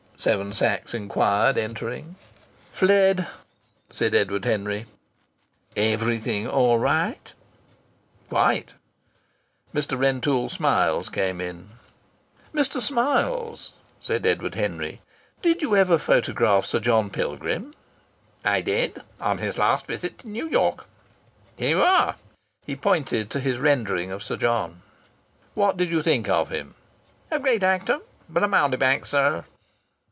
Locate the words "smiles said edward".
12.79-14.53